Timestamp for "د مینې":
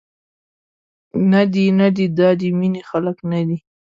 2.39-2.81